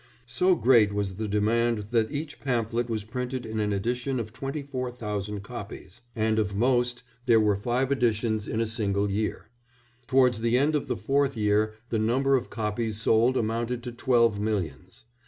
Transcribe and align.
So 0.25 0.55
great 0.55 0.91
was 0.95 1.17
the 1.17 1.27
demand 1.27 1.91
that 1.91 2.11
each 2.11 2.39
pamphlet 2.39 2.89
was 2.89 3.03
printed 3.03 3.45
in 3.45 3.59
an 3.59 3.71
edition 3.71 4.19
of 4.19 4.33
twenty 4.33 4.63
four 4.63 4.89
thousand 4.91 5.41
copies, 5.41 6.01
and 6.15 6.39
of 6.39 6.55
most 6.55 7.03
there 7.27 7.39
were 7.39 7.55
five 7.55 7.91
editions 7.91 8.47
in 8.47 8.59
a 8.59 8.65
single 8.65 9.11
year; 9.11 9.49
towards 10.07 10.41
the 10.41 10.57
end 10.57 10.73
of 10.75 10.87
the 10.87 10.97
fourth 10.97 11.37
year 11.37 11.75
the 11.89 11.99
number 11.99 12.35
of 12.35 12.49
copies 12.49 12.99
sold 12.99 13.37
amounted 13.37 13.83
to 13.83 13.91
twelve 13.91 14.39
millions. 14.39 15.05